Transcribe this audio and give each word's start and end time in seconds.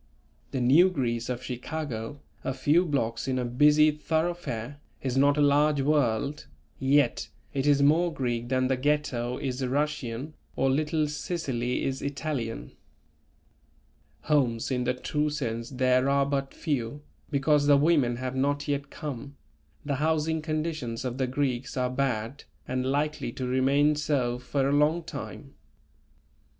The 0.49 0.61
New 0.61 0.89
Greece 0.89 1.29
of 1.29 1.43
Chicago, 1.43 2.21
a 2.43 2.55
few 2.55 2.85
blocks 2.87 3.27
in 3.27 3.37
a 3.37 3.45
busy 3.45 3.91
thoroughfare, 3.91 4.79
is 5.03 5.15
not 5.15 5.37
a 5.37 5.41
large 5.43 5.81
world, 5.81 6.47
yet 6.79 7.29
it 7.53 7.67
is 7.67 7.83
more 7.83 8.11
Greek 8.11 8.49
than 8.49 8.67
the 8.67 8.77
Ghetto 8.77 9.37
is 9.37 9.63
Russian 9.63 10.33
or 10.55 10.71
Little 10.71 11.07
Sicily 11.07 11.83
is 11.85 12.01
Italian. 12.01 12.71
Homes 14.21 14.71
in 14.71 14.85
the 14.85 14.95
true 14.95 15.29
sense 15.29 15.69
there 15.69 16.09
are 16.09 16.25
but 16.25 16.51
few, 16.51 17.03
because 17.29 17.67
the 17.67 17.77
women 17.77 18.15
have 18.15 18.35
not 18.35 18.67
yet 18.67 18.89
come; 18.89 19.35
the 19.85 19.97
housing 19.97 20.41
conditions 20.41 21.05
of 21.05 21.19
the 21.19 21.27
Greeks 21.27 21.77
are 21.77 21.91
bad 21.91 22.45
and 22.67 22.87
likely 22.87 23.31
to 23.33 23.45
remain 23.45 23.93
so 23.93 24.39
for 24.39 24.67
a 24.67 24.71
long 24.73 25.03
time. 25.03 25.53